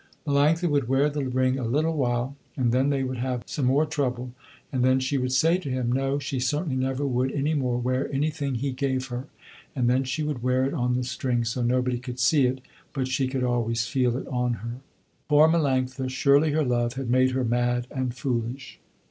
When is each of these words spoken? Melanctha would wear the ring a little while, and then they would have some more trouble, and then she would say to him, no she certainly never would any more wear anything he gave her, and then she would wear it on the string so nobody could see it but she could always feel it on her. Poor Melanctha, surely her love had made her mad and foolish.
Melanctha 0.25 0.67
would 0.67 0.87
wear 0.89 1.11
the 1.11 1.25
ring 1.27 1.59
a 1.59 1.63
little 1.63 1.95
while, 1.95 2.35
and 2.57 2.71
then 2.71 2.89
they 2.89 3.03
would 3.03 3.19
have 3.19 3.43
some 3.45 3.65
more 3.65 3.85
trouble, 3.85 4.31
and 4.71 4.83
then 4.83 4.99
she 4.99 5.19
would 5.19 5.31
say 5.31 5.59
to 5.59 5.69
him, 5.69 5.91
no 5.91 6.17
she 6.17 6.39
certainly 6.39 6.75
never 6.75 7.05
would 7.05 7.31
any 7.33 7.53
more 7.53 7.77
wear 7.77 8.11
anything 8.11 8.55
he 8.55 8.71
gave 8.71 9.09
her, 9.09 9.27
and 9.75 9.87
then 9.87 10.03
she 10.03 10.23
would 10.23 10.41
wear 10.41 10.65
it 10.65 10.73
on 10.73 10.95
the 10.95 11.03
string 11.03 11.45
so 11.45 11.61
nobody 11.61 11.99
could 11.99 12.19
see 12.19 12.47
it 12.47 12.61
but 12.93 13.07
she 13.09 13.27
could 13.27 13.43
always 13.43 13.85
feel 13.85 14.17
it 14.17 14.27
on 14.29 14.53
her. 14.65 14.77
Poor 15.29 15.47
Melanctha, 15.47 16.09
surely 16.09 16.51
her 16.53 16.63
love 16.65 16.93
had 16.93 17.07
made 17.07 17.29
her 17.33 17.43
mad 17.43 17.85
and 17.91 18.15
foolish. 18.15 18.79